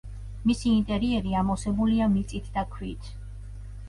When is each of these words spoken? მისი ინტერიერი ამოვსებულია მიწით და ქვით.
მისი 0.51 0.69
ინტერიერი 0.77 1.35
ამოვსებულია 1.41 2.07
მიწით 2.13 2.49
და 2.57 2.65
ქვით. 2.77 3.11